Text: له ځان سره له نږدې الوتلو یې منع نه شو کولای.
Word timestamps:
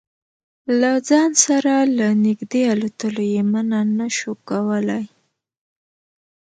له 0.79 0.91
ځان 1.09 1.31
سره 1.45 1.73
له 1.97 2.07
نږدې 2.25 2.61
الوتلو 2.73 3.23
یې 3.33 3.41
منع 3.51 3.81
نه 3.97 4.07
شو 4.17 4.31
کولای. 4.49 5.05